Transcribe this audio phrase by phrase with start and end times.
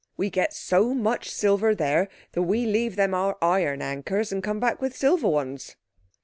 [0.17, 4.59] We get so much silver there that we leave them our iron anchors and come
[4.59, 5.75] back with silver ones."